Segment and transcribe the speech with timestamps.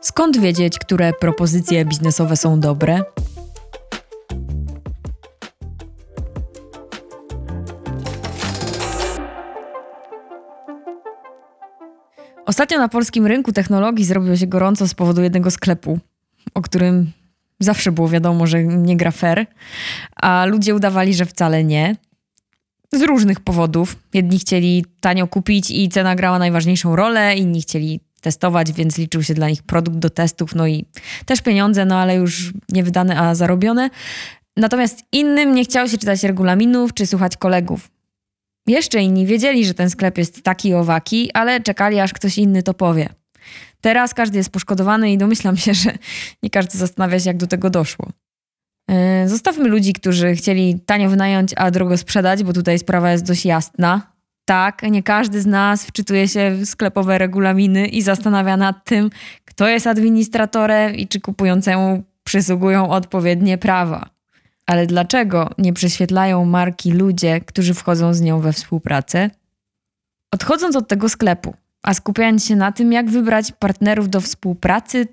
[0.00, 3.02] Skąd wiedzieć, które propozycje biznesowe są dobre?
[12.46, 15.98] Ostatnio na polskim rynku technologii zrobiło się gorąco z powodu jednego sklepu,
[16.54, 17.12] o którym
[17.60, 19.46] zawsze było wiadomo, że nie gra fair,
[20.16, 21.96] a ludzie udawali, że wcale nie.
[22.92, 23.96] Z różnych powodów.
[24.14, 29.34] Jedni chcieli tanio kupić i cena grała najważniejszą rolę, inni chcieli testować, więc liczył się
[29.34, 30.84] dla nich produkt do testów, no i
[31.26, 33.90] też pieniądze, no ale już nie wydane, a zarobione.
[34.56, 37.90] Natomiast innym nie chciało się czytać regulaminów czy słuchać kolegów.
[38.66, 42.74] Jeszcze inni wiedzieli, że ten sklep jest taki owaki, ale czekali, aż ktoś inny to
[42.74, 43.08] powie.
[43.80, 45.92] Teraz każdy jest poszkodowany i domyślam się, że
[46.42, 48.08] nie każdy zastanawia się, jak do tego doszło.
[48.88, 53.44] Yy, zostawmy ludzi, którzy chcieli tanio wynająć, a drogo sprzedać, bo tutaj sprawa jest dość
[53.44, 54.12] jasna.
[54.44, 59.10] Tak, nie każdy z nas wczytuje się w sklepowe regulaminy i zastanawia nad tym,
[59.44, 64.10] kto jest administratorem i czy kupującemu przysługują odpowiednie prawa.
[64.66, 69.30] Ale dlaczego nie prześwietlają marki ludzie, którzy wchodzą z nią we współpracę?
[70.34, 75.08] Odchodząc od tego sklepu, a skupiając się na tym, jak wybrać partnerów do współpracy,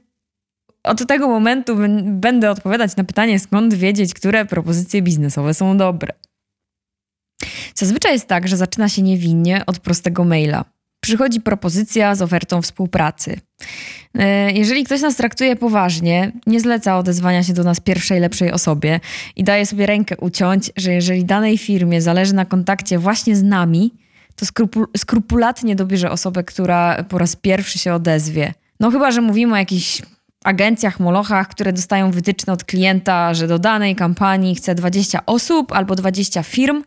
[0.84, 6.14] od tego momentu będę odpowiadać na pytanie, skąd wiedzieć, które propozycje biznesowe są dobre.
[7.76, 10.66] Zazwyczaj jest tak, że zaczyna się niewinnie od prostego maila.
[11.00, 13.40] Przychodzi propozycja z ofertą współpracy.
[14.16, 19.00] E, jeżeli ktoś nas traktuje poważnie, nie zleca odezwania się do nas pierwszej, lepszej osobie
[19.36, 23.94] i daje sobie rękę uciąć, że jeżeli danej firmie zależy na kontakcie właśnie z nami,
[24.38, 28.54] to skrupul skrupulatnie dobierze osobę, która po raz pierwszy się odezwie.
[28.80, 30.02] No chyba, że mówimy o jakichś
[30.44, 35.96] agencjach, molochach, które dostają wytyczne od klienta, że do danej kampanii chce 20 osób albo
[35.96, 36.84] 20 firm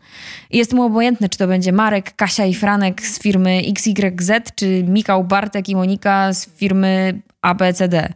[0.51, 4.83] i jest mu obojętne, czy to będzie Marek, Kasia i Franek z firmy XYZ, czy
[4.83, 8.13] Mikał, Bartek i Monika z firmy ABCD.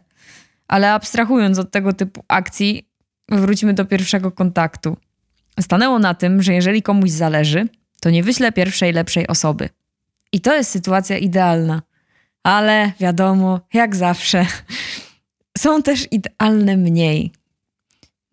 [0.68, 2.88] Ale abstrahując od tego typu akcji,
[3.28, 4.96] wróćmy do pierwszego kontaktu.
[5.60, 7.68] Stanęło na tym, że jeżeli komuś zależy,
[8.00, 9.68] to nie wyśle pierwszej lepszej osoby.
[10.32, 11.82] I to jest sytuacja idealna.
[12.42, 14.46] Ale wiadomo, jak zawsze,
[15.58, 17.32] są też idealne mniej.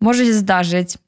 [0.00, 0.98] Może się zdarzyć,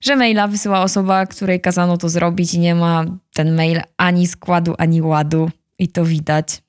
[0.00, 4.74] że maila wysyła osoba, której kazano to zrobić i nie ma ten mail ani składu,
[4.78, 5.50] ani ładu.
[5.78, 6.62] I to widać.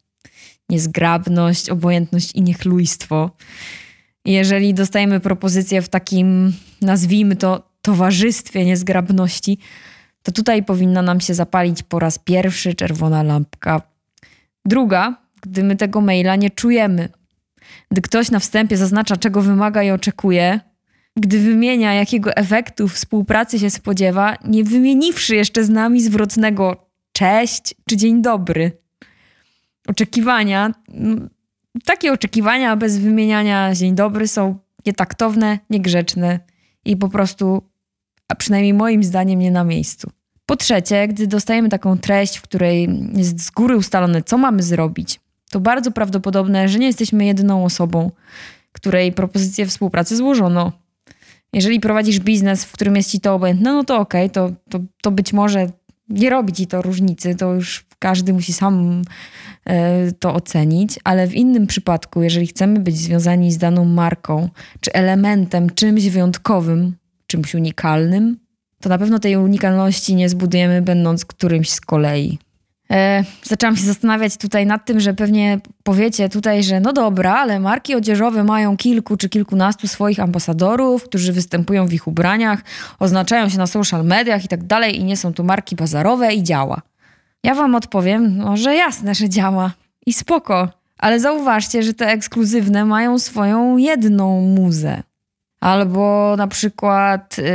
[0.69, 3.31] Niezgrabność, obojętność i niechlujstwo.
[4.25, 9.57] Jeżeli dostajemy propozycję w takim, nazwijmy to, towarzystwie niezgrabności,
[10.25, 13.81] to tutaj powinna nam się zapalić po raz pierwszy czerwona lampka.
[14.65, 17.09] Druga, gdy my tego maila nie czujemy,
[17.91, 20.59] gdy ktoś na wstępie zaznacza, czego wymaga i oczekuje,
[21.17, 27.97] gdy wymienia, jakiego efektu współpracy się spodziewa, nie wymieniwszy jeszcze z nami zwrotnego cześć czy
[27.97, 28.71] dzień dobry.
[29.87, 30.71] Oczekiwania,
[31.85, 36.39] takie oczekiwania bez wymieniania dzień dobry są nietaktowne, niegrzeczne
[36.85, 37.63] i po prostu,
[38.27, 40.11] a przynajmniej moim zdaniem, nie na miejscu.
[40.45, 45.19] Po trzecie, gdy dostajemy taką treść, w której jest z góry ustalone, co mamy zrobić,
[45.49, 48.11] to bardzo prawdopodobne, że nie jesteśmy jedyną osobą,
[48.71, 50.71] której propozycję współpracy złożono.
[51.53, 54.79] Jeżeli prowadzisz biznes, w którym jest ci to obojętne, no to okej, okay, to, to,
[55.01, 55.67] to być może
[56.09, 59.01] nie robi ci to różnicy, to już każdy musi sam
[59.65, 64.49] e, to ocenić, ale w innym przypadku, jeżeli chcemy być związani z daną marką,
[64.79, 66.95] czy elementem, czymś wyjątkowym,
[67.27, 68.37] czymś unikalnym,
[68.81, 72.39] to na pewno tej unikalności nie zbudujemy, będąc którymś z kolei.
[72.91, 77.59] E, zaczęłam się zastanawiać tutaj nad tym, że pewnie powiecie tutaj, że no dobra, ale
[77.59, 82.61] marki odzieżowe mają kilku czy kilkunastu swoich ambasadorów, którzy występują w ich ubraniach,
[82.99, 86.43] oznaczają się na social mediach i tak dalej i nie są tu marki bazarowe i
[86.43, 86.81] działa.
[87.43, 89.71] Ja wam odpowiem, no, że jasne, że działa
[90.05, 95.03] i spoko, ale zauważcie, że te ekskluzywne mają swoją jedną muzę.
[95.65, 97.45] Albo na przykład yy,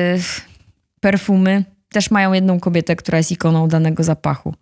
[1.01, 4.55] perfumy też mają jedną kobietę, która jest ikoną danego zapachu.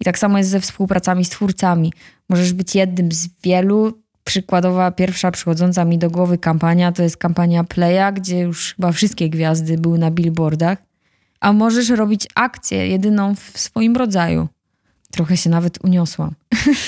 [0.00, 1.92] I tak samo jest ze współpracami z twórcami.
[2.28, 3.98] Możesz być jednym z wielu.
[4.24, 9.30] Przykładowa pierwsza przychodząca mi do głowy kampania to jest kampania Playa, gdzie już chyba wszystkie
[9.30, 10.78] gwiazdy były na billboardach.
[11.40, 14.48] A możesz robić akcję jedyną w swoim rodzaju.
[15.10, 16.34] Trochę się nawet uniosłam.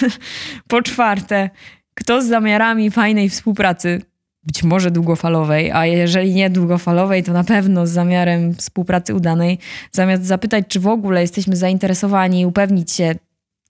[0.68, 1.50] po czwarte,
[1.94, 4.02] kto z zamiarami fajnej współpracy
[4.46, 9.58] być może długofalowej, a jeżeli nie długofalowej, to na pewno z zamiarem współpracy udanej,
[9.92, 13.14] zamiast zapytać, czy w ogóle jesteśmy zainteresowani i upewnić się,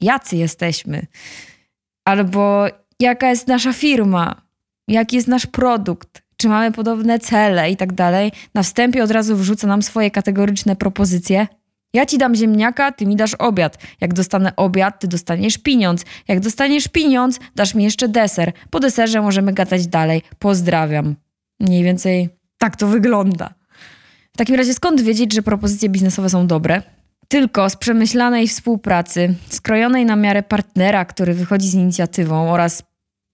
[0.00, 1.06] jacy jesteśmy,
[2.04, 2.66] albo
[3.00, 4.42] jaka jest nasza firma,
[4.88, 9.36] jaki jest nasz produkt, czy mamy podobne cele i tak dalej, na wstępie od razu
[9.36, 11.46] wrzuca nam swoje kategoryczne propozycje.
[11.96, 13.78] Ja ci dam ziemniaka, ty mi dasz obiad.
[14.00, 16.04] Jak dostanę obiad, ty dostaniesz pieniądz.
[16.28, 18.52] Jak dostaniesz pieniądz, dasz mi jeszcze deser.
[18.70, 20.22] Po deserze możemy gadać dalej.
[20.38, 21.16] Pozdrawiam.
[21.60, 22.28] Mniej więcej
[22.58, 23.54] tak to wygląda.
[24.34, 26.82] W takim razie skąd wiedzieć, że propozycje biznesowe są dobre?
[27.28, 32.82] Tylko z przemyślanej współpracy, skrojonej na miarę partnera, który wychodzi z inicjatywą oraz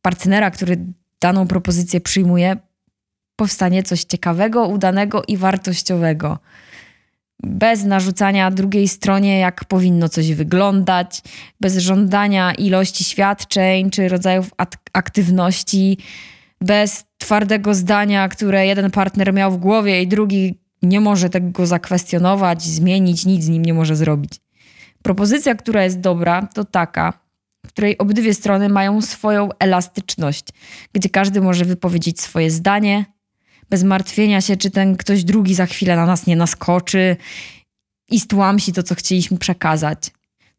[0.02, 0.76] partnera, który
[1.20, 2.56] daną propozycję przyjmuje,
[3.36, 6.38] powstanie coś ciekawego, udanego i wartościowego.
[7.42, 11.22] Bez narzucania drugiej stronie, jak powinno coś wyglądać,
[11.60, 14.50] bez żądania ilości świadczeń czy rodzajów
[14.92, 15.98] aktywności,
[16.60, 22.62] bez twardego zdania, które jeden partner miał w głowie i drugi nie może tego zakwestionować,
[22.62, 24.32] zmienić, nic z nim nie może zrobić.
[25.02, 27.12] Propozycja, która jest dobra, to taka,
[27.66, 30.44] w której obydwie strony mają swoją elastyczność,
[30.92, 33.04] gdzie każdy może wypowiedzieć swoje zdanie,
[33.72, 37.16] bez martwienia się, czy ten ktoś drugi za chwilę na nas nie naskoczy
[38.10, 39.98] i stłamsi to, co chcieliśmy przekazać.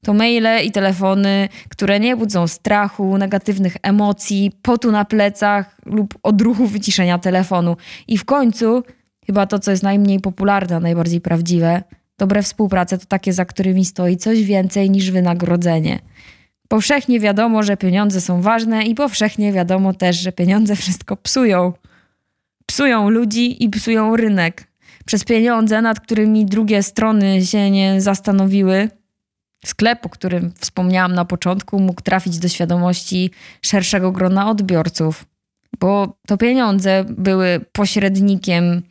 [0.05, 6.67] To maile i telefony, które nie budzą strachu, negatywnych emocji, potu na plecach lub odruchu
[6.67, 7.77] wyciszenia telefonu.
[8.07, 8.83] I w końcu,
[9.25, 11.83] chyba to, co jest najmniej popularne, najbardziej prawdziwe,
[12.17, 15.99] dobre współprace to takie, za którymi stoi coś więcej niż wynagrodzenie.
[16.67, 21.73] Powszechnie wiadomo, że pieniądze są ważne i powszechnie wiadomo też, że pieniądze wszystko psują.
[22.65, 24.67] Psują ludzi i psują rynek.
[25.05, 28.89] Przez pieniądze, nad którymi drugie strony się nie zastanowiły,
[29.65, 33.31] sklep, o którym wspomniałam na początku, mógł trafić do świadomości
[33.61, 35.25] szerszego grona odbiorców,
[35.79, 38.81] bo to pieniądze były pośrednikiem,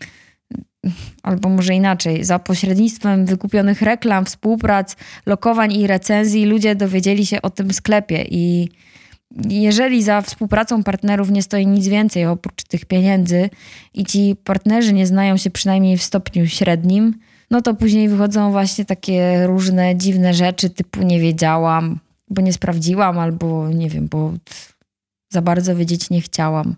[1.23, 4.97] albo może inaczej, za pośrednictwem wykupionych reklam, współprac,
[5.27, 8.69] lokowań i recenzji ludzie dowiedzieli się o tym sklepie i
[9.49, 13.51] jeżeli za współpracą partnerów nie stoi nic więcej oprócz tych pieniędzy
[13.95, 17.15] i ci partnerzy nie znają się przynajmniej w stopniu średnim,
[17.51, 21.99] no to później wychodzą właśnie takie różne dziwne rzeczy, typu nie wiedziałam,
[22.31, 24.33] bo nie sprawdziłam, albo nie wiem, bo
[25.33, 26.77] za bardzo wiedzieć nie chciałam.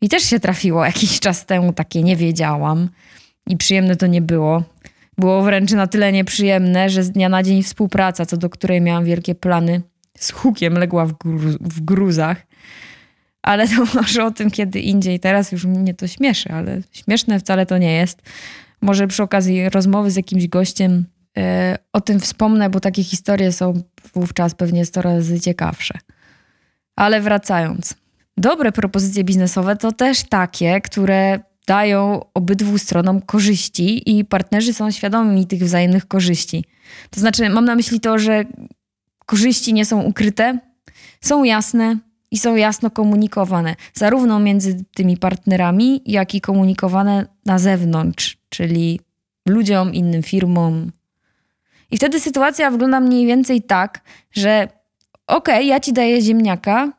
[0.00, 2.88] I też się trafiło jakiś czas temu takie nie wiedziałam
[3.46, 4.62] i przyjemne to nie było.
[5.18, 9.04] Było wręcz na tyle nieprzyjemne, że z dnia na dzień współpraca, co do której miałam
[9.04, 9.82] wielkie plany,
[10.18, 11.14] z hukiem legła w,
[11.60, 12.46] w gruzach.
[13.42, 15.20] Ale to może o tym kiedy indziej.
[15.20, 18.22] Teraz już mnie to śmieszy, ale śmieszne wcale to nie jest.
[18.80, 21.06] Może przy okazji rozmowy z jakimś gościem
[21.36, 21.42] yy,
[21.92, 23.82] o tym wspomnę, bo takie historie są
[24.14, 25.98] wówczas pewnie 100 razy ciekawsze.
[26.96, 27.94] Ale wracając.
[28.36, 35.46] Dobre propozycje biznesowe to też takie, które dają obydwu stronom korzyści i partnerzy są świadomi
[35.46, 36.64] tych wzajemnych korzyści.
[37.10, 38.44] To znaczy, mam na myśli to, że
[39.26, 40.58] korzyści nie są ukryte,
[41.20, 41.98] są jasne
[42.30, 49.00] i są jasno komunikowane, zarówno między tymi partnerami, jak i komunikowane na zewnątrz, czyli
[49.48, 50.92] ludziom, innym firmom.
[51.90, 54.00] I wtedy sytuacja wygląda mniej więcej tak,
[54.32, 54.68] że
[55.26, 56.92] okej, okay, ja ci daję ziemniaka,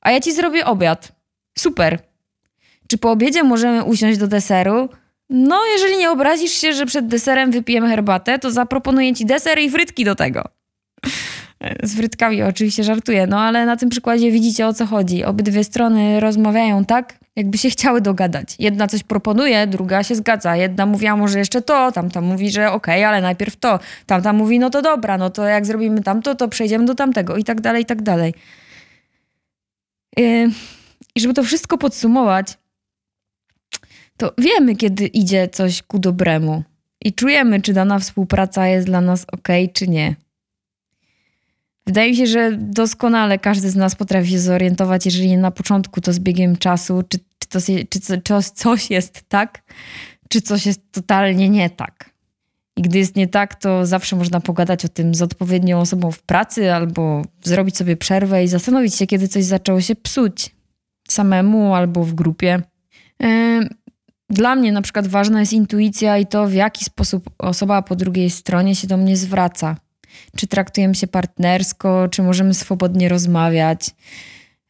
[0.00, 1.12] a ja ci zrobię obiad.
[1.58, 1.98] Super.
[2.88, 4.88] Czy po obiedzie możemy usiąść do deseru?
[5.30, 9.70] No, jeżeli nie obrazisz się, że przed deserem wypijemy herbatę, to zaproponuję ci deser i
[9.70, 10.55] frytki do tego.
[11.82, 15.24] Z frytkami oczywiście żartuję, no ale na tym przykładzie widzicie o co chodzi.
[15.24, 18.56] Obydwie strony rozmawiają tak, jakby się chciały dogadać.
[18.58, 20.56] Jedna coś proponuje, druga się zgadza.
[20.56, 23.78] Jedna mówi, a może jeszcze to, tamta mówi, że okej, okay, ale najpierw to.
[24.06, 27.44] Tamta mówi, no to dobra, no to jak zrobimy tamto, to przejdziemy do tamtego i
[27.44, 28.34] tak dalej, i tak dalej.
[30.16, 30.50] Yy,
[31.14, 32.58] I żeby to wszystko podsumować,
[34.16, 36.62] to wiemy, kiedy idzie coś ku dobremu
[37.04, 40.25] i czujemy, czy dana współpraca jest dla nas ok, czy nie.
[41.86, 46.00] Wydaje mi się, że doskonale każdy z nas potrafi się zorientować, jeżeli nie na początku,
[46.00, 49.62] to z biegiem czasu, czy, czy, to, czy, czy coś jest tak,
[50.28, 52.10] czy coś jest totalnie nie tak.
[52.76, 56.22] I gdy jest nie tak, to zawsze można pogadać o tym z odpowiednią osobą w
[56.22, 60.56] pracy albo zrobić sobie przerwę i zastanowić się, kiedy coś zaczęło się psuć
[61.08, 62.62] samemu albo w grupie.
[64.30, 68.30] Dla mnie na przykład ważna jest intuicja i to, w jaki sposób osoba po drugiej
[68.30, 69.76] stronie się do mnie zwraca
[70.36, 73.90] czy traktujemy się partnersko, czy możemy swobodnie rozmawiać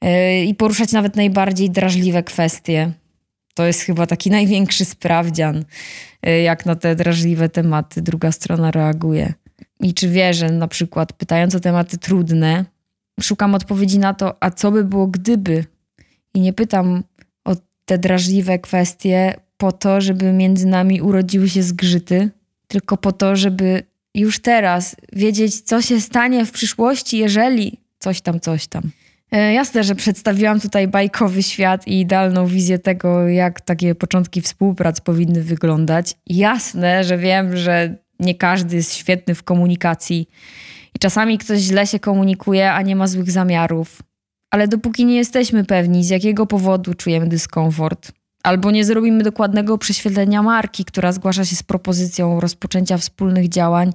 [0.03, 2.93] yy, i poruszać nawet najbardziej drażliwe kwestie.
[3.55, 5.65] To jest chyba taki największy sprawdzian,
[6.23, 9.35] yy, jak na te drażliwe tematy druga strona reaguje.
[9.81, 12.65] I czy wie, że na przykład pytając o tematy trudne,
[13.21, 15.65] szukam odpowiedzi na to, a co by było gdyby?
[16.35, 17.05] I nie pytam
[17.45, 22.31] o te drażliwe kwestie po to, żeby między nami urodziły się zgrzyty,
[22.69, 23.83] tylko po to, żeby
[24.17, 28.83] już teraz wiedzieć, co się stanie w przyszłości, jeżeli coś tam, coś tam.
[29.33, 35.01] E, jasne, że przedstawiłam tutaj bajkowy świat i idealną wizję tego, jak takie początki współprac
[35.01, 36.15] powinny wyglądać.
[36.27, 40.29] Jasne, że wiem, że nie każdy jest świetny w komunikacji
[40.95, 44.03] i czasami ktoś źle się komunikuje, a nie ma złych zamiarów.
[44.51, 48.13] Ale dopóki nie jesteśmy pewni, z jakiego powodu czujemy dyskomfort,
[48.47, 53.93] albo nie zrobimy dokładnego prześwietlenia marki, która zgłasza się z propozycją rozpoczęcia wspólnych działań,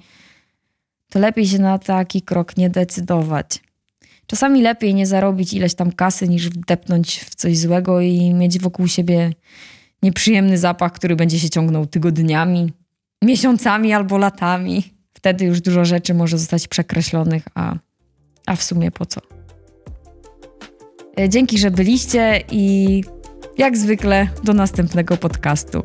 [1.09, 3.59] to lepiej się na taki krok nie decydować.
[4.27, 8.87] Czasami lepiej nie zarobić ileś tam kasy, niż wdepnąć w coś złego i mieć wokół
[8.87, 9.33] siebie
[10.03, 12.73] nieprzyjemny zapach, który będzie się ciągnął tygodniami,
[13.21, 14.83] miesiącami albo latami.
[15.13, 17.75] Wtedy już dużo rzeczy może zostać przekreślonych, a,
[18.45, 19.21] a w sumie po co?
[21.19, 23.03] E, dzięki, że byliście i
[23.57, 25.83] jak zwykle do następnego podcastu.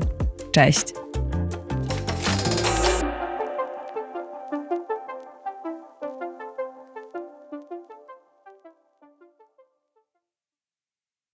[0.53, 1.06] Cześć.